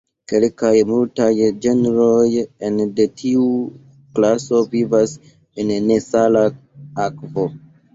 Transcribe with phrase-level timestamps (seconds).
[0.31, 1.27] Kelkaj malmultaj
[1.65, 2.15] genroj
[2.71, 3.45] ene de tiu
[4.19, 6.49] klaso vivas en nesala
[7.11, 7.53] akvo.